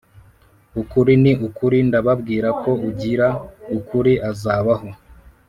Ukuri 0.81 1.13
ni 1.23 1.33
ukuri 1.47 1.77
ndababwira 1.87 2.47
ko 2.61 2.71
ugira 2.89 3.27
ukuri 3.77 4.13
azabaho 4.29 4.87